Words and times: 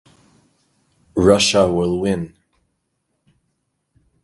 Russia 1.13 1.71
will 1.71 1.99
win! 2.01 2.35